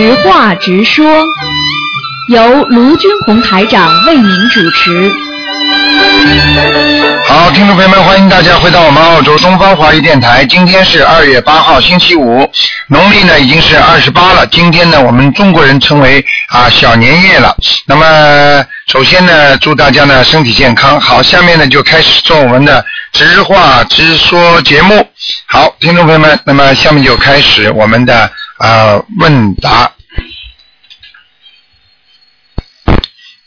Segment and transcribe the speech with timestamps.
[0.00, 1.04] 直话直说，
[2.30, 5.12] 由卢军红台长为您主持。
[7.28, 10.42] 好，听众朋友们，欢迎大家回到我们澳洲东方华语电台。
[10.46, 12.50] 今天是二月八号，星期五，
[12.86, 14.46] 农历呢已经是二十八了。
[14.46, 17.54] 今天呢，我们中国人称为啊小年夜了。
[17.84, 20.98] 那么，首先呢，祝大家呢身体健康。
[20.98, 22.82] 好，下面呢就开始做我们的
[23.12, 25.06] 直话直说节目。
[25.44, 29.90] 好，听众朋友们，那么下面就开始我们的啊问答。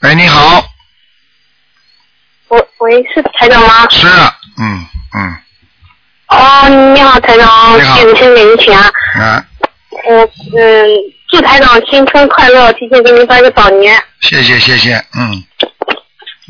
[0.01, 0.65] 喂，你好，
[2.47, 3.87] 喂喂，是台长吗？
[3.89, 4.07] 是，
[4.57, 5.37] 嗯嗯
[6.27, 8.91] 哦，你好，台长，你好弟子先给您请啊。
[9.19, 9.45] 啊，
[10.07, 10.89] 我嗯，
[11.29, 13.95] 祝台长新春快乐，提前给您拜个早年。
[14.19, 15.43] 谢谢谢谢，嗯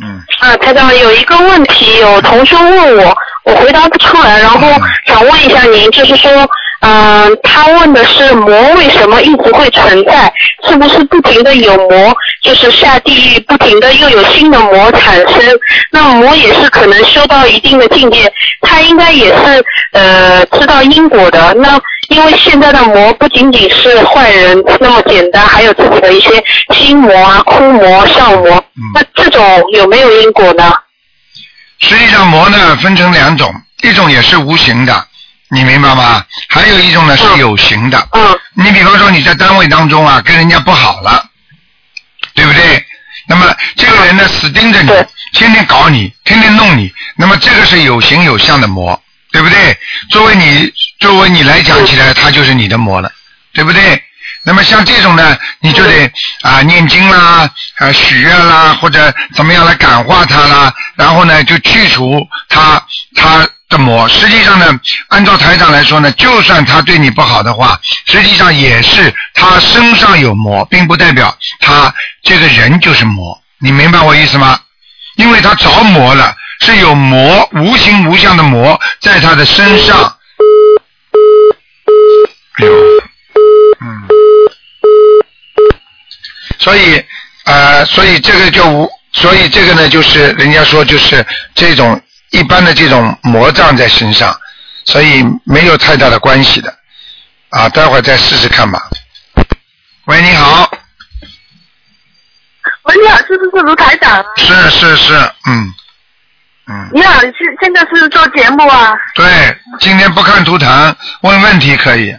[0.01, 4.67] 嗯啊，台长有一个问题，有同学问我，我回答不出来，然后
[5.05, 6.31] 想问一下您，就是说，
[6.85, 10.31] 嗯、他问的是魔为什么一直会存在？
[10.67, 15.41] 是不是不停的有魔，就是下地狱，不停的又有新的魔产生？
[15.91, 18.29] 那魔也是可能修到一定的境界，
[18.61, 21.53] 他应该也是呃知道因果的。
[21.53, 26.43] 那因为现在的魔不仅仅是坏人那么简单，还有自己的一些
[26.75, 28.61] 心魔啊、哭魔、笑魔。
[28.93, 30.73] 那这种有没有因果呢？
[31.79, 33.53] 实际上魔呢分成两种，
[33.83, 34.93] 一种也是无形的，
[35.53, 36.25] 你明白吗？
[36.49, 38.07] 还有一种呢是有形的。
[38.13, 41.25] 嗯你比方说你在单位当中啊，跟人家不好了，
[42.35, 42.85] 对不对？
[43.27, 44.91] 那么这个人呢死盯着你，
[45.33, 49.77] 天天搞你，天天弄你，那么这个是有形有相的魔，对不对？
[50.09, 53.11] 作为你作为你来讲起来，他就是你的魔了，
[53.53, 54.03] 对不对？
[54.45, 64.07] 那么像这种呢，你就得啊念经啦，啊许愿啦，或者怎么样来感化他啦，然后呢就去除他他的魔。
[64.07, 64.79] 实际上呢，
[65.09, 73.41] 按照台长来说呢，就算他对你不好的话，实际上也是他身上有魔，并不代表他这个人就是魔。
[73.59, 74.59] 你明白我意思吗？
[75.15, 80.15] 因为他着魔了，是有魔无形无相的魔在他的身上。
[82.59, 82.73] 哎呦，
[83.81, 84.03] 嗯，
[86.59, 87.03] 所以
[87.45, 91.25] 呃，所以这个就无，所以这个呢，就是人家说就是
[91.55, 91.99] 这种
[92.33, 94.35] 一般的这种魔障在身上，
[94.85, 96.75] 所以没有太大的关系的
[97.49, 98.81] 啊，待会儿再试试看吧。
[100.05, 100.69] 喂，你好，
[102.85, 104.25] 喂，你好，是不是卢台长啊？
[104.35, 105.13] 是是是，
[105.45, 105.73] 嗯
[106.65, 108.93] 嗯，你好，你是现在是做节目啊？
[109.13, 109.25] 对，
[109.79, 112.13] 今天不看图腾，问问题可以。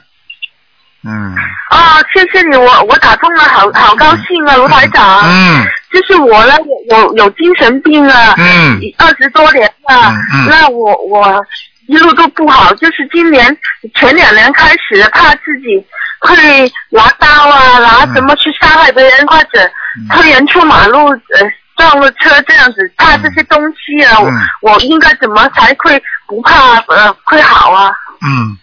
[1.02, 1.34] 嗯
[1.70, 5.22] 啊，谢谢你，我我打通了，好好高兴啊，卢台长。
[5.28, 6.55] 嗯就是我呢，
[6.91, 11.41] 有有有精神病啊，嗯二十多年了，嗯嗯那我我
[11.87, 13.56] 一路都不好，就是今年
[13.94, 15.87] 前两年开始，怕自己
[16.19, 19.71] 会拿刀啊，拿什么去伤害别人，或者
[20.10, 21.41] 推人出马路，呃，
[21.77, 24.26] 撞了车这样子，怕这些东西啊，嗯
[24.62, 27.93] 我我应该怎么才会不怕呃会好啊？
[28.26, 28.59] 嗯，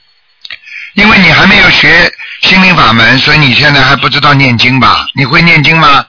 [0.96, 2.12] 因为你还没有学
[2.42, 5.06] 心灵法门，所以你现在还不知道念经吧？
[5.16, 6.06] 你会念经吗？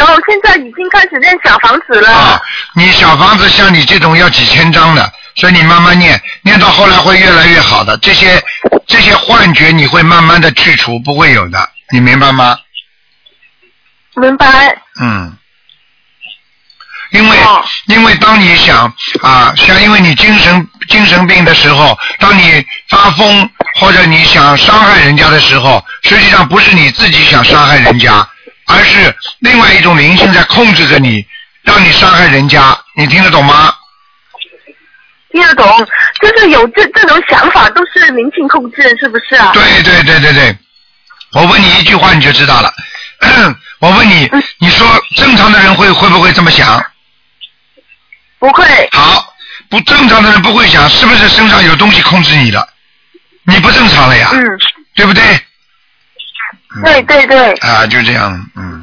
[0.00, 2.10] 有，现在已经开始练小房子了。
[2.10, 2.40] 啊，
[2.74, 7.96] 你小房子像你这种要几千张的，所以你慢慢念，念到后来会越来越好的。
[7.98, 8.42] 这些
[8.86, 12.58] 这些幻觉你会慢慢的去除，不会有的，你明白吗？
[14.14, 14.76] 明白。
[15.00, 15.36] 嗯，
[17.10, 18.92] 因为、哦因为当你想
[19.22, 28.28] 啊，像因为你精神精神病的时候，当你发疯或者你想伤害人家的时候，实际上不是你自己想伤害人家，
[28.66, 31.24] 而是另外一种灵性在控制着你，
[31.62, 32.76] 让你伤害人家。
[32.96, 33.72] 你听得懂吗？
[35.32, 35.86] 听得懂，
[36.22, 39.52] 就是有这这种想法都是灵性控制，是不是啊？
[39.52, 40.56] 对对对对对，
[41.32, 42.72] 我问你一句话你就知道了。
[43.80, 46.84] 我问你，你说正常的人会会不会这么想？
[48.38, 49.34] 不会，好，
[49.68, 52.66] 不正常的人不会想，是不是身上有东西控制你了？
[53.44, 54.42] 你不正常了呀，嗯，
[54.94, 55.22] 对不对？
[56.84, 58.82] 对对对，啊，就这样，嗯，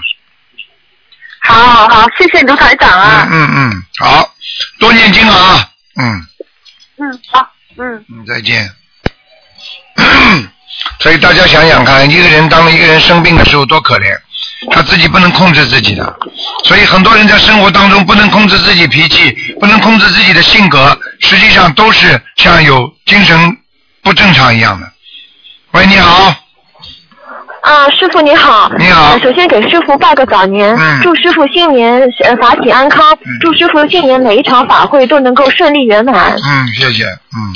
[1.39, 4.29] 好好好，谢谢卢台长嗯啊，嗯嗯，好，
[4.79, 5.69] 多念经啊，
[5.99, 6.27] 嗯。
[6.97, 8.69] 嗯，好，嗯，嗯，再见。
[10.99, 14.17] 所以大家想想看，一个人当一个人生病的时候多可怜，
[14.71, 16.17] 他自己不能控制自己的，
[16.65, 23.57] 所以很多人在生活当中不能控制自己脾气，不能控制自己的性格，实际上都是像有精神
[24.01, 24.91] 不正常一样的。
[25.71, 26.35] 喂，你好，
[27.63, 28.69] 啊，师傅你好。
[28.77, 36.33] 你好呃首先给师傅拜个早年，嗯祝师傅新年呃法体安康，祝师傅新年每一场法会都能够顺利圆满。
[36.33, 37.53] 嗯，谢谢，嗯，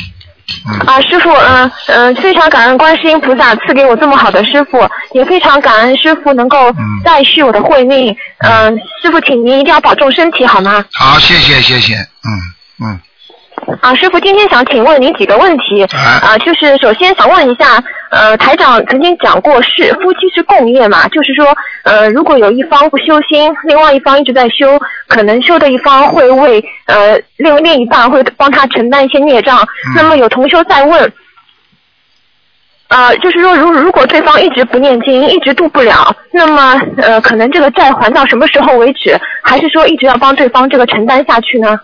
[0.69, 8.15] 嗯，啊，师傅，嗯、嗯、非常感恩观世音菩萨赐给我这么好的师傅，也非常感恩师傅能够嗯再续我的慧命。
[8.39, 10.85] 嗯、师傅，请您一定要保重身体，好吗？
[10.93, 12.31] 好，谢谢谢谢，嗯
[12.85, 12.99] 嗯，
[13.81, 15.83] 啊，师傅，今天想请问您几个问题。
[15.83, 21.45] 啊啊，就是首先想问一下，呃，台长曾经讲过是夫妻是共业嘛，就是说，
[21.83, 29.59] 呃，如果有一方不修心，另外一方一直在修，可能修的一方会为呃另另一半会帮他承担一些孽障。
[29.95, 31.13] 那么有同修在问。
[32.89, 39.19] 呃，就是说，如如果对方一直不念经，一直渡不了，那么呃，可能这个债还到什么时候为止？
[39.43, 41.77] 还是说一直要帮对方这个承担下去呢？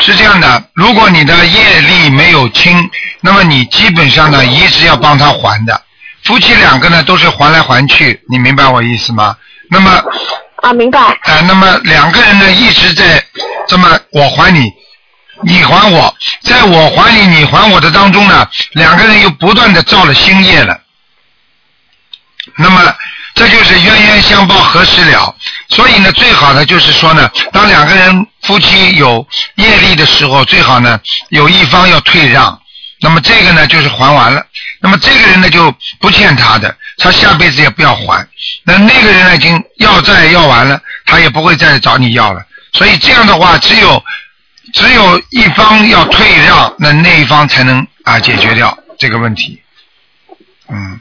[0.00, 5.82] 是这样的，如果你的业力没有清，那么你基本上呢一直要帮他还的。
[6.24, 9.36] 夫妻两个呢都是还来还去，你明白我意思吗？
[9.70, 10.02] 那么
[10.62, 10.98] 啊，明白。
[11.22, 13.24] 呃，那么两个人呢一直在
[13.68, 14.70] 这么我还你，
[15.42, 20.80] 你还我，在我还你你还我的当中呢，两个人又不断的造了新业了。
[22.56, 22.94] 那么
[23.34, 25.34] 这就是冤冤相报何时了？
[25.68, 30.98] 所以呢，最好的就是说呢，当两个人夫妻有业力的时候，最好呢
[31.28, 32.58] 有一方要退让。
[33.00, 34.42] 那么这个呢就是还完了，
[34.80, 38.26] 那么这个人呢就不欠他的，他下辈子也不要还。
[38.64, 42.42] 那那个人呢已经要债要完了，他也不会再找你要了。
[42.72, 44.02] 所以这样的话，只有
[44.72, 49.60] 只有一方要退让，那那一方才能啊解决掉这个问题。
[50.70, 50.98] 嗯。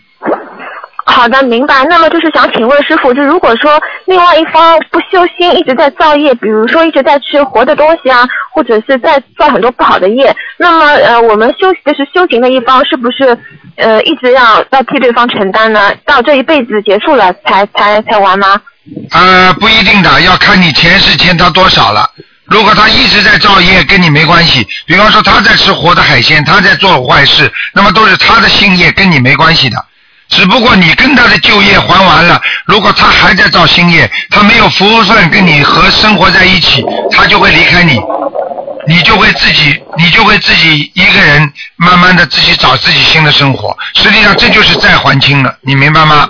[1.17, 1.83] 好的，明白。
[1.85, 8.23] 那么就是想请问师傅，就如果说另外一方不修心，一直在造业，比如说一直在吃活的东西啊，
[8.53, 13.35] 或者是在造很多不好的业，那么呃，我们修就是修行的一方，是不是
[13.77, 15.91] 呃一直要要替对方承担呢？
[16.05, 18.61] 到这一辈子结束了才才才完吗？
[19.09, 22.07] 呃，不一定的，要看你前世欠他多少了。
[22.45, 24.65] 如果他一直在造业，跟你没关系。
[24.85, 29.83] 比方说他在吃活的海鲜，他在做坏事，那么都是他的新业，跟你没关系的。
[30.29, 37.99] 只不过你跟他的旧业还完了，如果他还在造新业，他没有福分跟你和生活在一起，他就会离开你，
[38.87, 43.75] 你就会自己，你就会自己一个人慢慢的自己找自己新的生活。
[43.95, 46.29] 实际上这就是债还清了，你明白吗？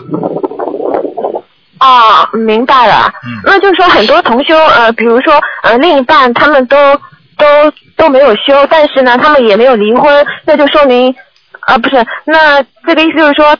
[1.80, 3.12] 哦，明白了。
[3.26, 5.34] 嗯那就是说很多同修呃，比如说
[5.64, 6.76] 呃另一半他们都
[7.38, 7.46] 都
[7.96, 11.14] 都没有修，但是呢他们也没有离婚，那就说明
[11.62, 13.58] 啊、不是，那这个意思就是说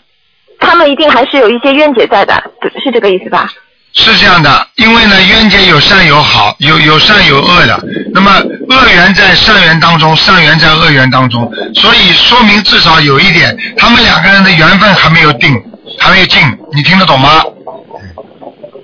[0.60, 2.52] 他们一定还是有一些冤结在的，
[2.84, 3.50] 是这个意思吧？
[3.94, 7.80] 是这样的，因为呢，冤结有善有好，有有善有恶的。
[8.14, 8.32] 那么
[8.70, 15.60] 恶缘在善缘当中，善缘在恶缘当中，所以说明至少有一点，他们两个人的缘分还没有定，
[16.00, 16.42] 还没有尽，
[16.74, 17.44] 你听得懂吗？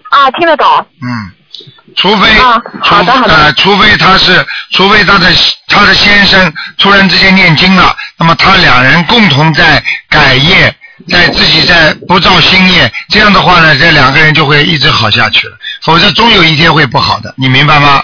[0.10, 0.68] 啊，听得懂。
[1.02, 1.32] 嗯，
[1.96, 5.28] 除非，啊除好的好的呃，除非他是，除非他的
[5.68, 10.76] 他的先生突然之间念经了，那么他两人共同在改业，
[11.08, 18.04] 在自己在不造新业，这样的话呢，这两个人就会一直好下去了，否则终有一天会不好的，你明白吗？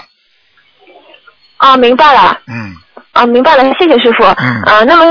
[1.58, 2.38] 啊，明白了。
[2.46, 2.74] 嗯，
[3.12, 4.24] 啊，明白了，谢谢师傅。
[4.24, 5.04] 嗯啊，那么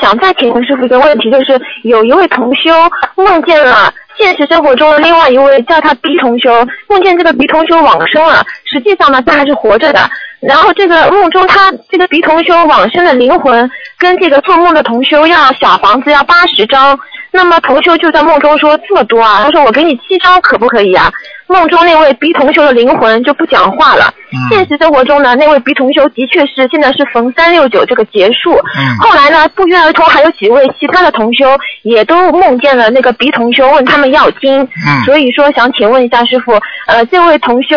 [0.00, 2.70] 想再请问师傅一个问题，就是有一位同修
[3.16, 10.08] 梦见了现实生活中的另外一位叫他 B 同修，梦见这个 B 同修往生了，实际上呢他还是活着的。
[10.40, 13.68] 然后这个梦中他这个鼻同修往生的灵魂
[13.98, 16.96] 跟这个做梦的同修要小房子要八十张，
[17.36, 21.12] 那么同修就在梦中说这么多啊，他说我给你七张可不可以啊？
[21.46, 24.12] 梦中那位 B 同修的灵魂就不讲话了。
[24.32, 28.54] 嗯现实生活中呢，那位 B 同修的确是现在是逢三六九这个结束。
[28.54, 34.62] 嗯后来呢，不约而同还有几位其他的同修也都梦见了那个 B 同修，问他们要经。
[34.62, 37.76] 嗯所以说想请问一下师傅，呃，这位同修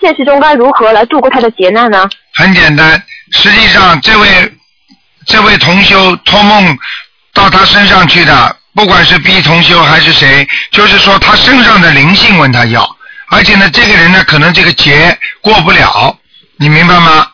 [0.00, 2.08] 现实中该如何来度过他的劫难呢？
[2.34, 4.28] 很简单，实际上这位
[5.26, 6.78] 这位同修托梦
[7.34, 12.88] 到他身上去的，不管是 B 同修还是谁，就是说他身上的灵性问他要，
[13.28, 16.16] 而且呢，这个人呢可能这个劫过不了，
[16.58, 17.26] 你明白吗？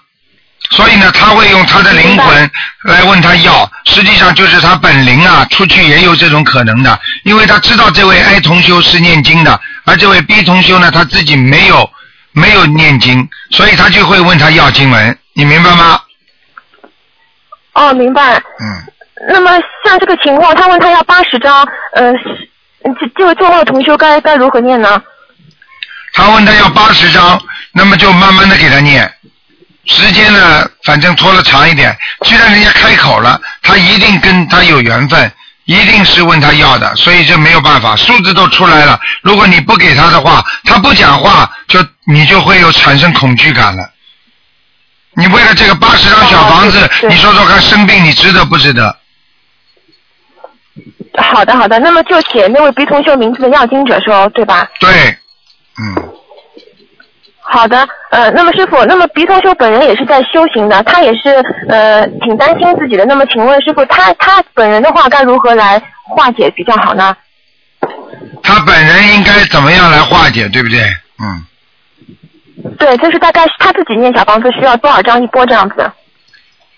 [0.71, 2.51] 所以呢，他会用他的灵魂
[2.85, 11.91] 来问他要，实际上就是他本灵啊，出去也有这种可能的，因为他知道这位 A 同修是念经的，而这位 B 同修呢，他自己没有
[12.33, 16.01] 没有念经，所以他就会问他要经文，你明白吗？
[17.75, 18.37] 哦，明白。
[18.61, 18.87] 嗯，
[19.29, 19.51] 那么
[19.85, 22.13] 像这个情况，他问他要八十张，呃，
[23.01, 25.03] 这这位做梦的同修该该如何念呢？
[26.13, 27.41] 他问他要八十张，
[27.73, 29.13] 那么就慢慢的给他念，
[29.87, 31.97] 时间呢，反正拖了长一点。
[32.21, 35.33] 既然人家开口了，他一定跟他有缘分，
[35.65, 39.01] 一定是问他要的，所以就没有办法，数字都出来了。
[39.23, 43.91] 如果你不给他的话，他不讲话，就你就会有产生恐惧感了。
[45.17, 48.95] 你为了这个八十张小房子你说说看，生病你值得不值得？
[51.35, 54.71] 好的好的，那么就写那位鼻同学名字的要经者说，对吧？
[54.79, 54.89] 对，
[55.79, 56.09] 嗯，
[57.41, 61.31] 好的，呃，那么师傅，那么鼻同修本人也是在修行的，他也是
[61.69, 63.05] 呃挺担心自己的。
[63.05, 67.17] 那么请问师傅，他他本人的话该如何来化解比较好呢？
[68.43, 70.79] 他本人应该怎么样来化解，对不对？
[71.19, 71.45] 嗯，
[72.79, 75.91] 对，就是大概他自己念小房子需要多少张一波这样子？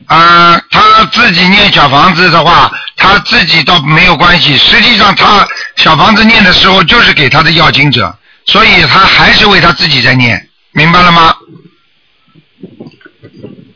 [0.07, 4.57] 啊、他自己念小房子的话，他自己倒没有关系。
[4.57, 11.35] 实际上，他小房子念的时候就是给他的要经者，所以他还是为他自己在念，明白了吗？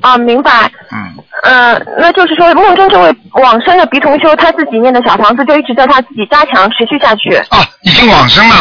[0.03, 0.71] 啊，明白。
[0.93, 7.35] 嗯，呃，那就是说梦中这位往生的鼻同修他自己念的小房子就一直在他自己加强持续下去。
[7.49, 8.55] 啊，已经往生了。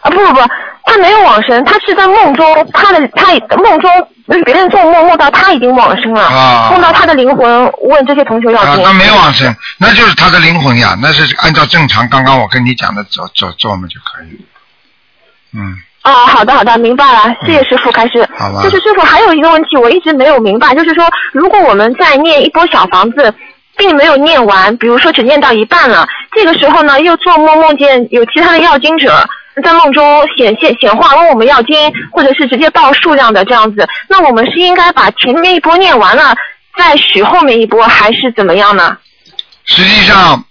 [0.00, 0.40] 啊不不不，
[0.84, 14.44] 他没有往生，他是在梦中，他的他梦中就是别人做梦梦到他已经往生了，啊梦到他的灵魂问这些同学要那没往生，那就是他的灵魂呀，那是按照正常刚刚我跟你讲的做做做嘛就可以。
[15.54, 18.28] 嗯，哦，好的好的，明白了，谢谢师傅开始。
[18.36, 23.34] 好吧就是师傅还有一个问题，我一直没有明白，就是说如果我们在念一波小房子。
[23.78, 29.12] 并没有念完，比如说只念到一半了，这个时候呢，又做梦梦见有其他的要经者
[29.62, 36.34] 在梦中显现显化问我们要经，或者是直接报数量的这样子，那我们是应该把前面一波念完了，
[36.76, 38.96] 再许后面一波，还是怎么样呢？
[39.64, 40.44] 实际上，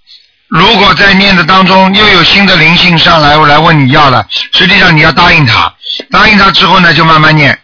[0.48, 5.72] 如果在念的当中又有新的灵性上来来问你要了，实际上你要答应他，
[6.10, 7.58] 答应他之后呢，就慢慢念，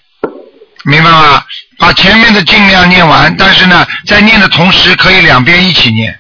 [0.86, 1.44] 明白吗？
[1.80, 6.20] 把前面的尽量念完，但是呢，在念的同时可以两边一起念。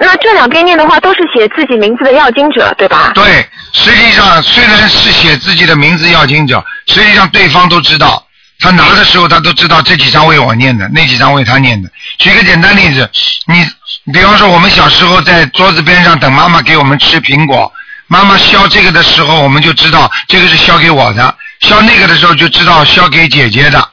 [0.00, 3.10] 那这两边念的话，都是写自己名字的要经者，对吧？
[3.14, 8.24] 对，实际上虽然是写自己的名字要经者，实际上对方都知道，
[8.60, 11.90] 他拿的时候他都知道这几张为我念的，那几张为他念的。
[12.18, 13.10] 举个简单例子，
[13.46, 13.66] 你
[14.12, 17.70] 比方说我们小时候在桌子边上等妈妈给我们吃苹果，
[18.06, 23.88] 妈妈削这个的时候，我们就知道这个是削给我的，削那个的时候就知道削给姐姐的。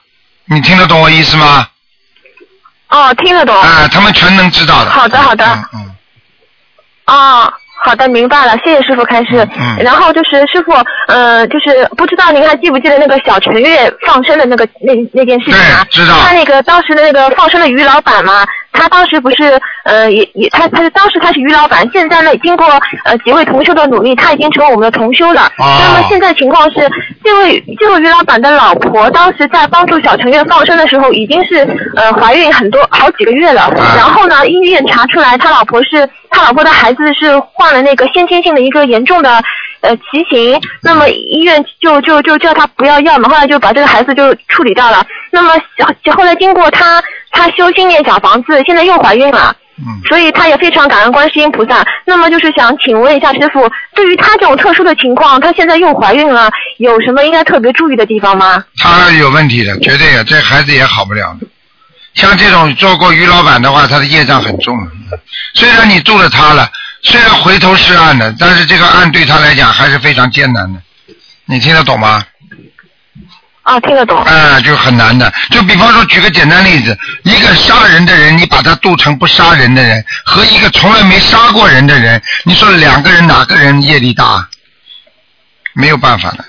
[0.46, 1.68] 你听得懂我意思吗？
[2.90, 3.60] 哦，听得懂。
[3.60, 4.92] 啊，他们全能知道的。
[4.92, 5.95] 好的好的嗯嗯。
[7.08, 7.52] 哦，
[7.84, 9.48] 好的，明白了，谢谢师傅开示。
[9.58, 10.72] 嗯然后就是师傅，
[11.08, 15.84] 呃，就是不知道您还记不记得那个小陈月放生的那个那那件事情啊？
[15.84, 18.46] 对知道他那个当时的那个放生的于老板嘛，
[18.76, 22.68] 他当时不是呃也也他他是当时他是于老板，现在呢经过
[23.06, 25.44] 呃几位同修的努力，他已经成为我们的同修了。
[25.58, 26.90] 哦那么现在情况是，
[27.24, 31.58] 这位这位于老板的老婆当时在帮助小陈月放生的时候，已经是
[31.96, 33.62] 呃怀孕很多好几个月了。
[33.64, 39.42] 啊然后呢，医院查出来他老婆是他老婆的孩子是患了那个先天性的一个严重的
[39.82, 45.06] 呃畸形，那么医院就就就叫他不要要嘛，后来就把这个孩子就处理掉了。
[45.36, 49.54] 那么小后来经过她她修心念小房子，现在又怀孕了。
[49.78, 49.84] 嗯。
[50.08, 51.86] 所以他也非常感恩观世音菩萨。
[52.06, 58.64] 那么就是想请问一下师傅，对于他这种特殊的情况，他现在又怀孕了，有什么应该特别注意的地方吗？
[58.78, 61.46] 他有问题的，绝对的，这孩子也好不了的。
[62.14, 65.20] 像这种做过于老板的话，他的业障很重的。
[65.54, 66.70] 虽然你助了他了，
[67.02, 70.80] 虽然回头是岸的，但是这个岸对他来讲还是非常艰难的。
[71.48, 72.24] 你听得懂吗？
[73.66, 74.16] 啊，听得懂。
[74.24, 75.32] 啊、就很难的。
[75.50, 84.48] 就比方说，举个简单例子，一个杀人的人，你把他度成不杀人的人，和一个从来没杀过人的人，你说两个人哪个人业力大？
[85.74, 86.46] 没有办法的。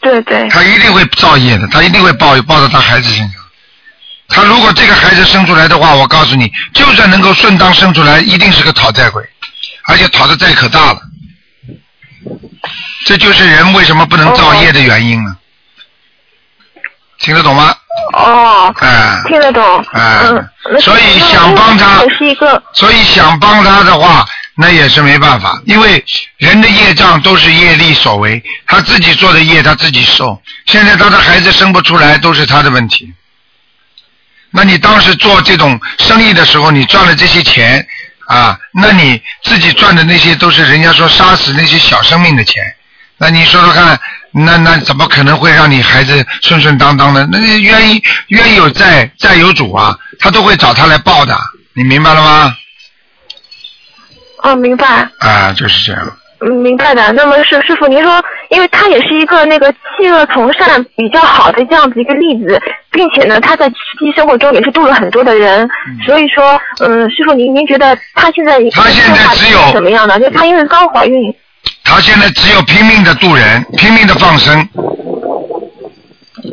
[0.00, 0.48] 对对。
[0.48, 3.42] 他一定会造业的，他一定会报报到他孩子身上。
[4.28, 9.28] 他如果这个孩子生出来的话，我告诉你，就算能够顺当生出来，一定是个讨债鬼，
[9.88, 11.00] 而且讨的债可大了。
[13.04, 15.34] 这就是人为什么不能造业的原因了。
[17.20, 17.74] 听得懂吗？
[18.14, 18.74] 哦。
[18.80, 19.84] 哎、听得懂。
[19.92, 20.80] 哎、嗯。
[20.80, 22.62] 所以想帮他是一个。
[22.72, 26.04] 所以想帮他的话，那也是没办法，因为
[26.38, 30.40] 人的业障都是业力所为，他自己做的业他自己受。
[30.66, 33.12] 现在他的孩子生不出来，都是他的问题。
[34.50, 37.86] 那你当时做这种生意的时候，你赚了这些钱
[38.26, 42.62] 啊，那你自己赚的那些都是人家说杀死那些小生命的钱，
[43.16, 43.98] 那你说说看，
[44.32, 47.26] 那那怎么可能会让你孩子顺顺当当的？
[47.30, 51.36] 那冤冤有债，债有主啊，他都会找他来报的，
[51.74, 52.54] 你明白了吗？
[54.42, 54.86] 哦，明白。
[55.18, 56.16] 啊，就是这样。
[56.42, 57.12] 嗯，明白的。
[57.12, 62.58] 那么师师傅，您说，因为他也是一个那个弃恶从善比较好的这样子一个例子，
[62.90, 65.68] 并且呢，他在实际生活中也是度了很多的人，
[66.06, 70.18] 所以说，嗯，师傅您您觉得他现在他现在只有怎么样呢？
[70.18, 71.30] 就他因为刚怀孕，
[71.90, 74.68] 他现在只有拼命的渡人，拼命的放生。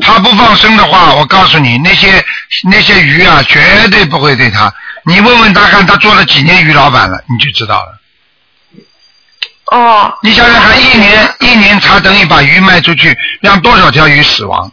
[0.01, 2.25] 他不放生的话，我告诉你，那些
[2.71, 4.73] 那些鱼啊，绝对不会对他。
[5.05, 7.99] 你问问他看，他做了几年鱼老板了，你就知道了。
[9.71, 14.71] 哦，你想想看，一年一年他等于把鱼卖出去，让多少条鱼死亡？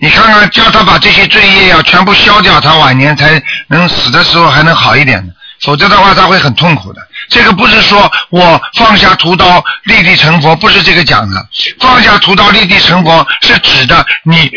[0.00, 7.00] 你看看，叫他把这些罪业要全部消掉，他晚年才能死的时候还能好一点的，否则的话他会很痛苦的。
[7.28, 11.46] 这个不是说我放下屠刀立地成佛，不是这个讲的。
[11.80, 14.50] 放下屠刀立地成佛是指的你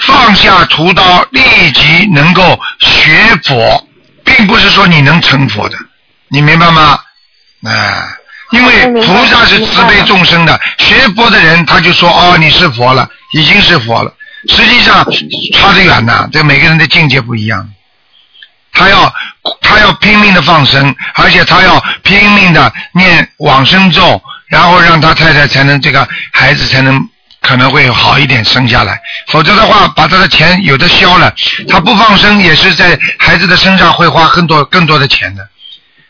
[0.00, 3.88] 放下屠刀立即能够学佛，
[4.24, 5.76] 并不是说你能成佛的，
[6.28, 6.98] 你明白吗？
[7.64, 8.02] 哎、
[8.50, 14.12] 因为菩萨是慈悲众生的，学佛的人他就说哦你是佛了，已经是佛了。
[14.48, 15.04] 实际上
[15.54, 17.68] 差得远呐，这每个人的境界不一样。
[18.72, 19.12] 他要
[19.66, 27.00] 他要拼命的放生，而且他要拼命的念往生咒，然后让他太太才能这个孩子才能
[27.42, 31.34] 可能会好一点生下来，否则的话把他的钱有的消了，
[31.68, 35.48] 他不放生也是在孩子的身上会花更多更多的钱的。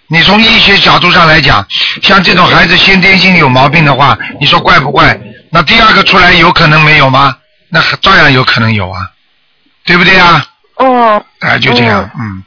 [0.08, 1.66] 你从医学角度上来讲，
[2.02, 5.18] 像这种孩子先天性有毛病的话，你说怪不怪？
[5.50, 7.34] 那第二个出来有可能没有吗？
[7.68, 9.00] 那照样有可能有啊，
[9.84, 10.46] 对不对啊？
[10.76, 12.44] 哦，啊，就这样，嗯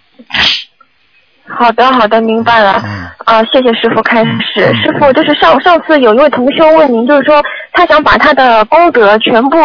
[1.58, 2.82] 好的好的，明白了。
[2.86, 4.65] 嗯啊，谢谢师傅开始。
[4.65, 9.58] 嗯师傅，就是上上次有一位同修问您，就是说他想把他的功德全部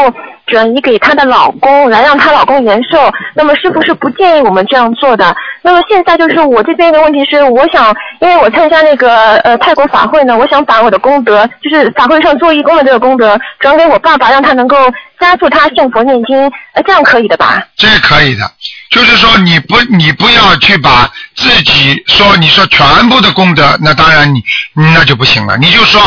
[0.47, 3.11] 转移给她的老公，来让她老公延寿。
[3.35, 5.35] 那么师傅是不建议我们这样做的。
[5.63, 14.77] 那么现在就是我这边的问题是，我想因为我参加那个呃泰国法会呢，我想把我的功德，就是法会上做义工的这个功德，转给我爸爸，让他能够
[15.19, 16.37] 加速他信佛念经，
[16.75, 17.67] 呃，这样可以的吧？
[17.77, 18.45] 这可以的，
[18.91, 21.09] 就是说你不你不要去把
[21.45, 26.01] 自己说你说全部的功德，那当然你那就不行了，你就说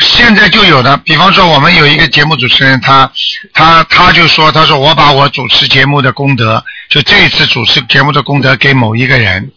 [0.00, 3.08] 现在就有的，比方说我们有一个节目主持人，他
[3.54, 9.52] 他他就说他说我把我主持节目的功德，就这一次主持节目的功德给某一个人，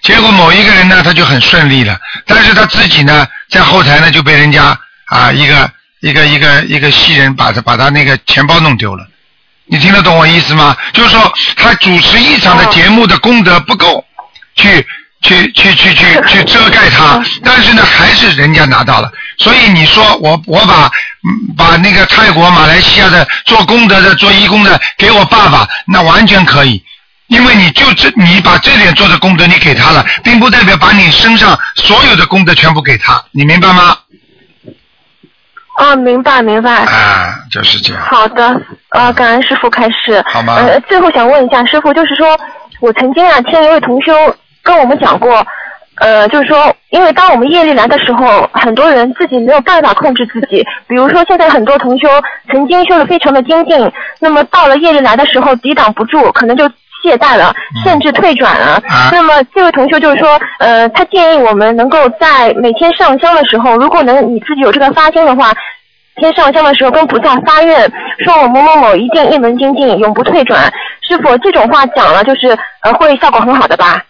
[0.00, 5.68] 结果某一个人呢他就很顺利了，但是他自己呢在后台呢就被人家啊一个
[6.00, 9.04] 一个一个一个戏人把他把他那个钱包弄丢了。
[9.70, 10.74] 你听得懂我意思吗？
[10.94, 14.02] 就是说，他主持一场的节目的功德不够，
[14.58, 14.86] 去
[15.22, 19.10] 去去去去 去遮盖它， 但是呢，还是人家拿到了。
[19.38, 26.82] 所以你说我我把嗯把那个泰国、马来西亚的做功德的、做义工的给我爸爸，那完全可以。
[27.28, 33.98] 因为你就这，你把这点做的功德你给他了，并不代表把你身上所有的功德全部给他，你明白吗？
[35.76, 36.72] 啊，明白明白。
[36.86, 38.02] 啊，就是这样。
[38.02, 38.60] 好的，
[38.92, 40.24] 呃，感恩师傅开始。
[40.26, 42.26] 好吗呃，最后想问一下师傅，就是说
[42.80, 44.12] 我曾经啊听一位同修
[44.68, 45.42] 跟我们讲过，
[45.96, 50.62] 呃，就是说，因为当我们业力来的时候，很多人自己没有办法控制自己。
[50.86, 52.06] 比如说，现在很多同修
[52.52, 56.68] 曾经修的非常的精进，那么到了业力来的时候抵挡不住，可能就
[57.02, 58.74] 懈怠了，甚至退转了。
[58.88, 65.50] 啊那么这位同学就是说，呃，他建议我们能够在每天上香的时候，如果能你自己有这个发心的话，
[66.16, 67.90] 天上香的时候跟菩萨发愿，
[68.24, 70.70] 说我某某某一定一门精进，永不退转。
[71.00, 72.48] 师傅这种话讲了，就是
[72.82, 74.02] 呃会效果很好的吧？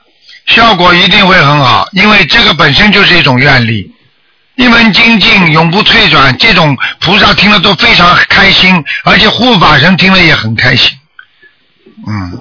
[0.48, 3.94] 效果一定会很好，因为这个本身就是一种愿力。
[4.56, 10.98] 一门精进，永不退转，这种菩萨听了都非常开心，而且护法神听了也很开心。
[12.08, 12.40] 嗯，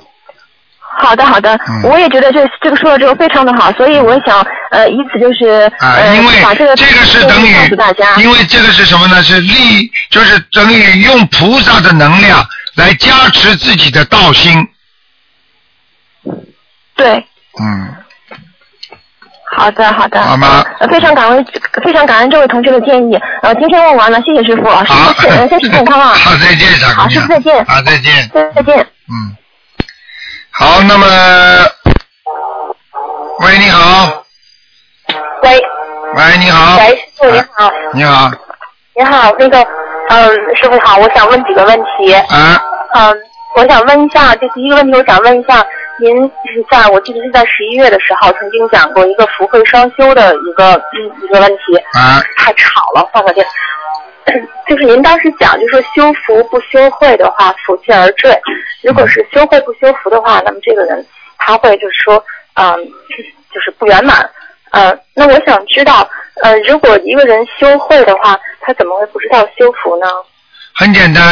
[0.80, 7.54] 好的，好的，嗯我也觉得这这个说的这个非常的好，所以我想呃以此就是啊，呃因为把这个这个是等于
[8.24, 9.22] 因为这个是什么呢？
[9.22, 12.44] 是利，就是等于用菩萨的能量
[12.74, 14.68] 来加持自己的道心。
[16.96, 17.24] 对。
[17.60, 17.96] 嗯，
[19.56, 20.22] 好的，好的。
[20.22, 21.46] 好吗呃，非常感恩，
[21.84, 23.16] 非常感恩这位同学的建议。
[23.42, 26.14] 呃，今天问完了，谢谢师傅，师好傅身身体健康啊。
[26.24, 27.20] 好，再见，好，师。
[27.20, 27.66] 傅再见。
[27.66, 28.30] 好，再见。
[28.34, 28.88] 再再见。
[29.10, 29.36] 嗯，
[30.52, 31.08] 好，那么，
[33.40, 34.24] 喂，你好，
[35.44, 35.62] 喂
[36.16, 38.32] 喂，你好，喂，师傅你好，你好，
[38.96, 39.66] 你好，那个，
[40.10, 42.14] 嗯，师傅好，我想问几个问题。
[42.14, 42.62] 啊，
[42.94, 43.16] 嗯，
[43.58, 45.66] 我想问一下，这第一个问题，我想问一下，
[46.00, 46.14] 您
[46.70, 53.44] 在我记得是在十一月的时候曾经讲过一个福慧双修的一个嗯一个问题，啊，太吵了，放个电。
[54.70, 58.32] 就是您当时讲，就说修福不修慧的话，福气而坠；
[58.84, 61.04] 如果是修慧不修福的话，那么这个人
[61.40, 62.76] 他会就是说，嗯，
[63.52, 64.30] 就是不圆满。
[64.70, 66.08] 呃，那我想知道，
[66.44, 70.06] 呃，如果一个人修慧的话，他怎么会不知道修福呢？
[70.76, 71.24] 很简单，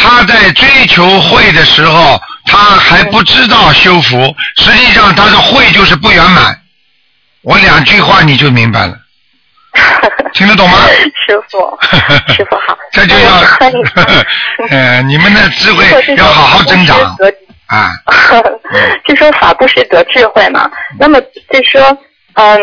[0.00, 6.58] 他在追求慧的时候，他还不知道修福，实际上他的慧就是不圆满。
[7.42, 8.96] 我两句话你就明白了，
[10.34, 10.78] 听得懂吗？
[11.26, 11.78] 师傅，
[12.32, 12.76] 师傅好。
[12.92, 13.42] 这就要
[14.70, 15.84] 呃，你们的智慧
[16.16, 17.30] 要好好增长说。
[17.66, 17.92] 啊，
[19.06, 20.70] 就说法布施得智慧嘛。
[20.98, 21.82] 那么就说，
[22.32, 22.58] 嗯，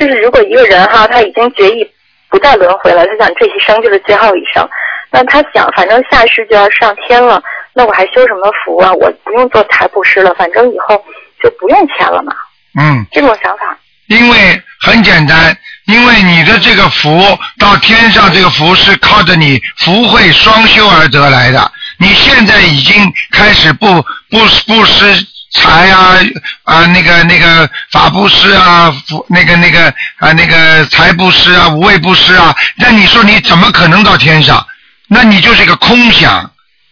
[0.00, 1.86] 就是如果一个人哈，他已经决意
[2.30, 4.66] 不再轮回了，他想这一生就是最后一生，
[5.14, 7.40] 那他想反正下世就要上天了，
[7.72, 8.92] 那我还修什么福啊？
[8.94, 10.96] 我不用做财布施了，反正以后
[11.40, 12.32] 就不用钱了嘛。
[12.76, 21.70] 嗯，这种想法，因为很简单，因为你的这个福到天上，这个福是靠着你福慧双修而得来的。
[21.98, 23.86] 你现在已经开始布
[24.28, 25.14] 布布施
[25.52, 26.18] 财啊
[26.64, 34.66] 啊那个那个法布施啊，福那个那个啊那个财布施啊，无畏布施啊，那你说你怎么可能到天上？
[35.08, 36.50] 那你就是一个空想，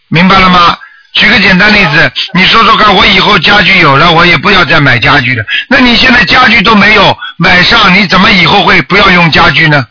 [0.08, 0.78] 明白了吗？
[1.14, 5.44] 举个简单例子，你说说看，我以后家具有了，我也不要再买家具了。
[5.68, 9.86] 那你现在家具都没有买上，你怎么以后会不要用家具呢？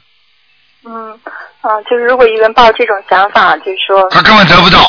[0.83, 1.11] 嗯
[1.61, 4.79] 啊，就是如果一个人抱这种想法，就是说他根本得不到。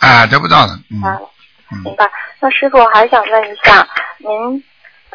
[0.00, 0.72] 啊，得不到的。
[0.72, 1.20] 嗯明白了，
[1.84, 2.10] 明白。
[2.40, 4.64] 那师傅，我还想问一下，您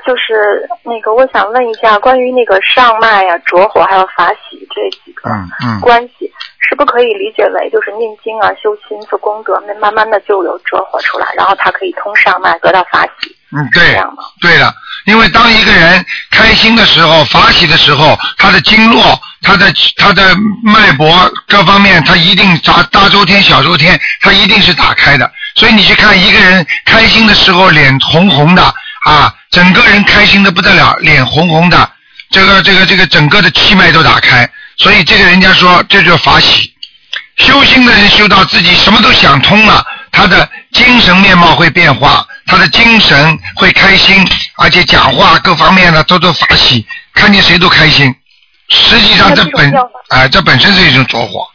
[0.06, 6.23] 就是那个，我想问一下关于那个上脉呀、着火还有法喜这几个嗯嗯，关系，
[6.70, 14.02] 是不是可以理解为就是念经啊、修心、做功德，那慢慢的就有折火出来，然后他可以通上脉，得到法喜，嗯，这对？
[14.42, 14.74] 对的，
[15.06, 25.30] 因为当一个人开心的时候、法喜的时候，他的经络、他的他的脉搏各方面，他一定大大周天、小周天，他一定是打开的。
[25.56, 28.64] 所以你去看一个人开心的时候脸红红的
[29.06, 31.90] 啊，整个人开心的不得了，脸红红的，
[32.32, 34.50] 这个这个这个整个的气脉都打开，
[34.84, 36.70] 所以这个人家说这就是法喜。
[37.38, 48.14] 修心的人修到自己什么都想通了，他的精神面貌会变化，他的精神会开心，而且讲话各方面呢都都法喜，看见谁都开心。
[48.70, 49.74] 实际上这本
[50.10, 51.48] 啊、这本身是一种着火，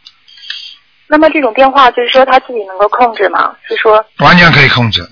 [1.07, 3.51] 那么这种变化就是说他自己能够控制吗？
[3.67, 5.07] 是说完全可以控制。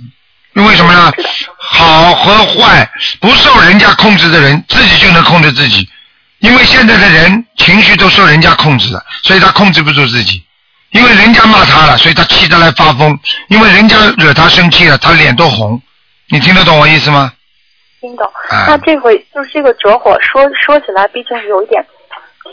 [0.56, 1.14] 因为什么呢？
[1.60, 2.90] 好和坏
[3.22, 5.88] 不受人家控制的人，自己就能控制自己。
[6.40, 10.44] 因为现在的人情绪都受人家控制的，所以他控制不住自己。
[10.92, 13.14] 因为人家骂他了，所以他气得来发疯；
[13.50, 15.82] 因为人家惹他生气了，他脸都红。
[16.30, 17.34] 你听得懂我意思吗？
[18.00, 18.32] 听懂？
[18.50, 21.86] 那这回就是这个着火，说说起来，毕竟有一点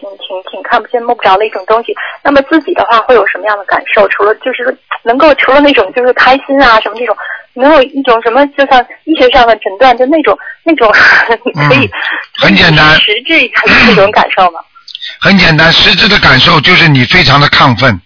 [0.00, 1.94] 挺挺挺看不见摸不着的一种东西。
[2.22, 4.06] 那么自己的话会有什么样的感受？
[4.08, 7.16] 除了就是能够除了那种就是开心啊什么这种，
[7.54, 10.90] 能有一种什么就像医学上的诊断，就那种那种
[11.68, 11.90] 可以、嗯
[12.36, 13.50] 很简单实质一
[13.86, 14.58] 那种感受吗？
[15.20, 18.00] 很简单，实质的感受就是你非常的亢奋，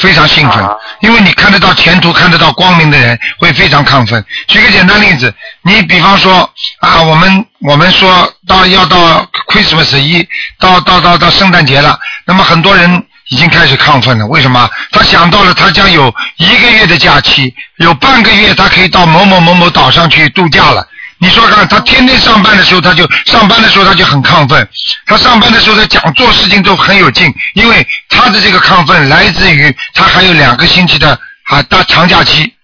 [0.00, 4.24] 非常兴奋啊，因为你看得到前途、看得到光明的人会非常亢奋。
[4.48, 5.32] 举个简单例子，
[5.62, 10.26] 你比方说啊，我们我们说到要到 Christmas 一
[10.58, 14.26] 到到到到圣诞节了，那么很多人已经开始亢奋了。
[14.26, 14.68] 为什么？
[14.90, 20.86] 他想到了他将有一个月的假期，有半个月他可以到某某某某岛上去度假了。
[21.20, 24.66] 你说看，他天天上班的时候，他就上班的时候他就很亢奋，
[25.04, 32.54] 他上班的时候他讲做事情都很有劲，因为他的这个亢奋来自于他还有两个星期的啊大长假期，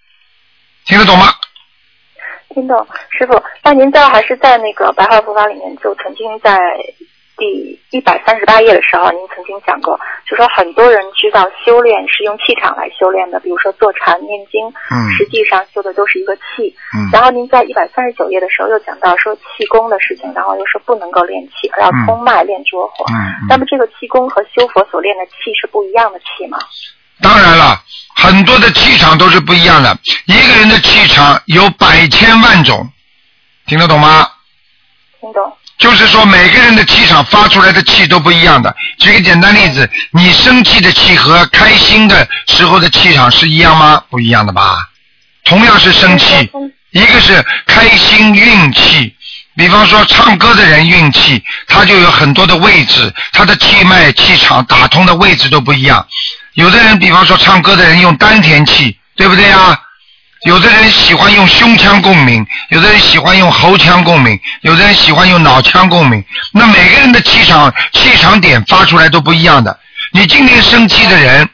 [0.87, 1.35] 听得懂吗？
[2.55, 3.42] 听懂，师傅。
[3.62, 6.57] 那您在还是在那个白话佛法里面，就曾经在
[7.37, 16.75] 第一百三十八页的时候，您曾经讲过，就说很多人知道修炼是用气场来修炼的，比如说坐禅、念经，嗯实际上修的都是一个气。
[16.96, 23.05] 嗯然后您在一百三十九页的时候又讲到说气功的事情，然后又说不能够练气，而要通脉练拙火。
[23.11, 26.59] 嗯嗯那么这个气功和修佛所练的气是不一样的气吗？
[27.22, 27.81] 当然了，
[28.14, 29.96] 很多的气场都是不一样的，
[30.27, 32.87] 一个人的气场有百千万种，
[33.66, 34.27] 听得懂吗？
[35.27, 35.53] 听懂？
[35.79, 38.75] 就是说每个人的气场发出来的气都不一样的。
[38.99, 44.03] 举个简单例子，你生气的气和开心的时候的气场是一样吗？
[44.09, 44.89] 不一样的吧？
[45.45, 46.51] 同样是生气，
[46.93, 49.15] 一个是开心运气。
[49.55, 56.07] 比方说唱歌的人运气，他就有很多的位置，他的气脉、气场打通的位置都不一样。
[56.55, 59.79] 有的人，比方说唱歌的人用丹田气，对不对啊？
[60.44, 66.22] 有的人喜欢用胸腔共鸣，有的人喜欢用喉腔共鸣，有的人喜欢用脑腔共鸣。
[66.53, 69.77] 那每个人的气场气场点发出来都不一样的。
[70.12, 71.49] 你今天生气的人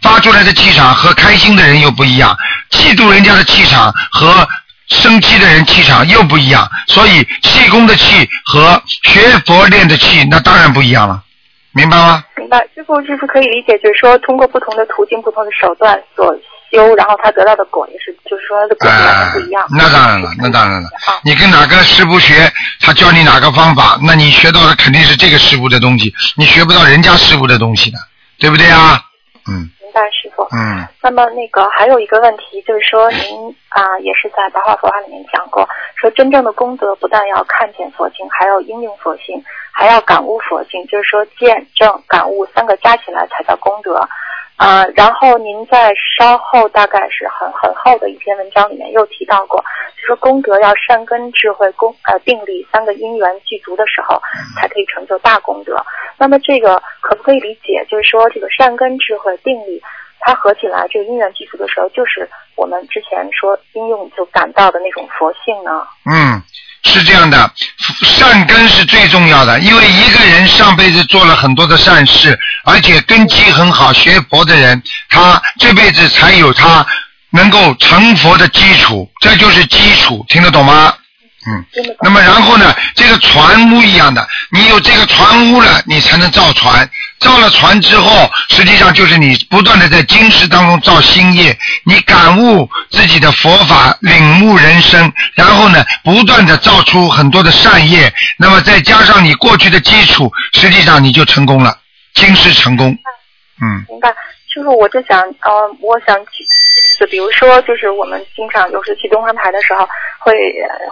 [0.00, 2.34] 发出来的气场和开心的人又不一样，
[2.70, 4.48] 嫉妒人家的气场和
[4.88, 6.66] 生气的人气场又不一样。
[6.86, 11.22] 所以气功的气和学佛练的气那当然不一样了，
[11.72, 12.24] 明白吗？
[12.36, 16.34] 明白，师傅是不是可以理解，就是说通过不同的途径、不同的手段所
[16.70, 19.62] 修，然后他得到的果也是，就是说他的果完全不一样。
[19.62, 21.20] 哎那当然了，那当然了啊。
[21.24, 22.50] 你跟哪个师傅学，
[22.80, 27.98] 他教你哪个方法，那你学到的肯定是这个师傅的东西，你学不到人家师傅的东西的，
[28.38, 29.00] 对不对啊？
[29.48, 30.46] 嗯，明明白师傅。
[30.52, 44.06] 嗯，那么那个还有一个问题，就是说您啊、也是在白话佛法里面讲过，说真正的功德不但要看见佛性，还要应用佛性，还要感悟佛性，就是说见证感悟三个加起来才叫功德。
[44.58, 49.64] 啊、然后您在稍后大概是很很厚的一篇文章里面又提到过，
[49.96, 54.20] 就说功德要善根、智慧、功呃定力三个因缘具足的时候，
[54.56, 55.76] 才可以成就大功德。
[56.18, 59.80] 那么这个可不可以理解，就是说这个善根、智慧、定力，
[60.18, 65.86] 它合起来这个因缘具足的时候，就是我们之前说应用就感到的那种佛性呢？
[66.04, 66.42] 嗯，
[66.84, 67.50] 是这样的，
[68.02, 76.86] 善根是最重要的，因为一个人上辈子做了很多的善事，而且根基很好，学佛的人，他这辈子才有他
[77.30, 80.94] 能够成佛的基础，这就是基础，听得懂吗？
[81.48, 81.64] 嗯。
[82.02, 86.88] 那么然后呢，这个船屋一样的，你有这个船屋了，你才能造船。
[87.20, 101.76] 造了船之后，实际上就是你不断的在今世当中造新业，你感悟自己的佛法，领悟人生，然后呢，不断的造出很多的善业，那么再加上你过去的基础，实际上你就成功了，
[102.14, 102.96] 今世成功。
[103.60, 104.14] 嗯明白，
[104.54, 106.16] 就是我就想，呃，我想
[106.98, 110.34] 就比如说，就是我们经常有时去东方台的时候，会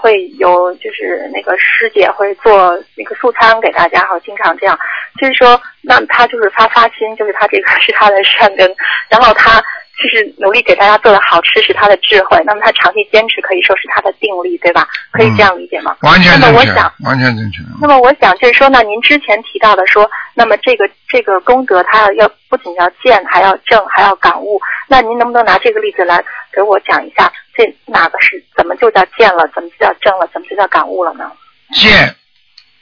[0.00, 4.78] 会有就是那个师姐会做那个素餐给大家，哈，经常这样。
[5.20, 8.72] 就是说，那他就是发发心，就是他这个 是他的善根，
[9.08, 9.60] 然后他
[9.96, 14.86] 就是努力给大家做的好吃是他的智慧，那么他长期坚持可以说是他的定力，对吧？
[15.10, 15.96] 可以这样理解吗？
[16.02, 17.62] 完全正确那么我想，，完全正确。
[17.80, 24.60] 那么我想就是说呢，您之前提到的说，那么这个这个功德，他要要不仅要见，还要正，还要感悟。
[24.86, 31.24] 那您能不能拿这个例子来给我讲一下，这哪个是怎么就叫见了，怎么就叫正了，怎么就叫感悟了呢？
[31.72, 32.14] 见，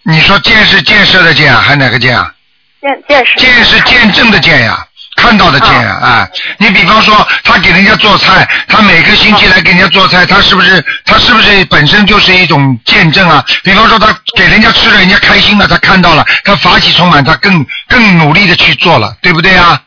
[0.02, 2.34] 你说见是建设的见啊，还哪个见啊？
[2.80, 4.76] 见见是见是见证的见呀，
[5.24, 13.42] 看到的见啊，啊，你比方说他给人家做菜，他每个星期来给人家做菜，他是不是他是不是本身就是一种见证啊？
[13.62, 19.80] 比方说他给人家吃了，人家开心了，他看到了，他法喜充满，他更更努力的去做了，对不对啊？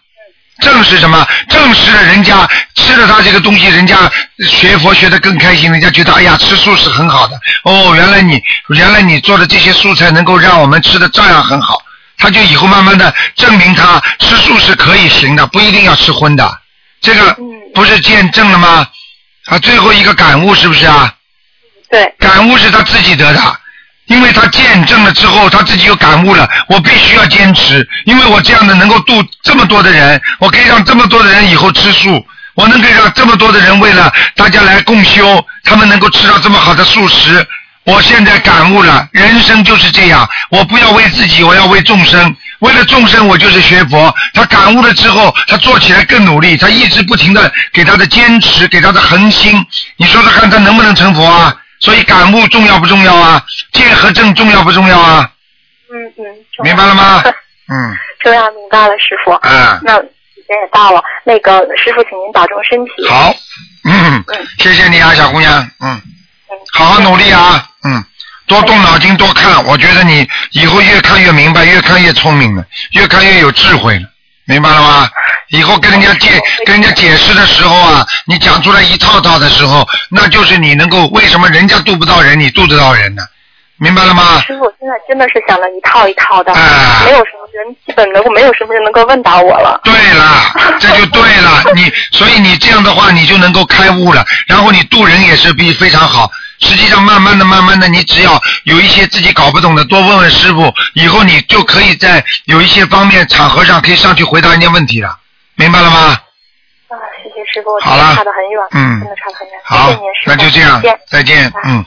[0.59, 1.23] 正是什么？
[1.49, 4.11] 正是人家吃了他这个东西，人家
[4.47, 7.39] 学佛学得更开心，人家觉得哎呀，吃素是很好的。
[7.63, 11.79] 哦，原来你原来你做的这些素菜能够让我们吃的照样很好，
[12.17, 16.59] 他就以后慢慢的证明他吃素是可以行的，不一定要吃荤的。
[16.99, 18.87] 这个嗯不是见证了吗？
[19.45, 21.13] 啊，最后一个感悟是不是啊？
[21.89, 23.59] 对，感悟是他自己得的，
[24.07, 32.25] 因为他见证了之后，他自己有感悟了，我必须要坚持，因为我这样的能够度这么多的人，我可以让这么多的人以后吃素，
[32.55, 37.47] 我能够让这么多的人为了大家来共修，他们能够吃到这么好的素食。
[37.87, 42.35] 我现在感悟了，人生就是这样，我不要为自己，我要为众生。
[42.59, 44.13] 为了众生，我就是学佛。
[44.33, 49.65] 他感悟了之后，他做起来更努力，他一直不停的给他的坚持，给他的恒心。
[49.95, 51.55] 你说说看，他能不能成佛啊？
[51.79, 53.41] 所以感悟重要不重要啊？
[53.71, 55.31] 见和证重要不重要啊？
[55.89, 56.25] 嗯嗯，
[56.65, 57.23] 明白了吗？
[57.71, 59.31] 嗯，重要明白了，师傅。
[59.43, 62.91] 嗯，那时间也到了，那个师傅，请您保重身体。
[63.07, 63.33] 好，
[63.85, 66.01] 嗯嗯，谢谢你啊，小姑娘，嗯，嗯，
[66.73, 68.03] 好好努力啊，嗯，
[68.45, 74.05] 多动脑筋，多看，我觉得你以后越看越明白，越看越聪明了，越看越有智慧了，
[74.45, 75.09] 明白了吗？
[75.49, 83.23] 以后跟人家解跟人家解释的时候啊，你讲出来一套套的时候，那就是你能够为什么人家渡不到人，你渡得到人呢？
[83.79, 84.41] 明白了吗？
[84.41, 89.79] 师傅，我现在真的是想了一套一套的，啊没有什么人基本能够没有什么人能够问答我了。
[89.83, 91.63] 对了， 这就对了。
[91.75, 94.25] 你所以你这样的话，你就能够开悟了。
[94.47, 96.31] 然后你渡人也是比非常好。
[96.59, 105.17] 实际上，慢慢的、慢慢的，你只要有一些自己搞不懂的，多问问师傅，以后你就可以在有一些方面场合上可以上去回答人家问题了。
[105.55, 105.99] 明白了吗？
[106.89, 109.59] 啊，谢谢师傅，好了差得很远，嗯真的差得很远。
[109.63, 111.85] 好谢谢您，师傅，那就这样再见，再见，嗯。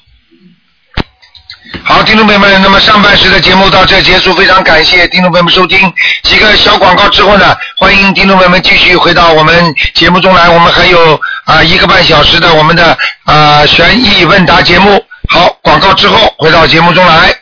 [1.83, 5.93] 好，听众朋友们，那么上半时的节目到这结束，非常感谢听众朋友们收听。
[6.23, 15.03] 几个小广告之后呢，欢迎听众朋友们继续回到我们节目中来，我们还有啊、一个半小时的我们的啊、悬疑问答节目。
[15.29, 17.35] 好，广告之后回到节目中来。